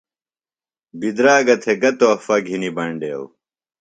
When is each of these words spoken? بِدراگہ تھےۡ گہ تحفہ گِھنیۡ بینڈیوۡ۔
بِدراگہ 0.99 1.55
تھےۡ 1.61 1.79
گہ 1.81 1.91
تحفہ 1.99 2.35
گِھنیۡ 2.45 2.75
بینڈیوۡ۔ 2.75 3.27